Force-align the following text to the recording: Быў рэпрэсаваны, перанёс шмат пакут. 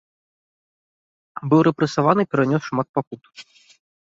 Быў 1.51 1.61
рэпрэсаваны, 1.67 2.21
перанёс 2.33 2.63
шмат 2.71 2.87
пакут. 2.99 3.21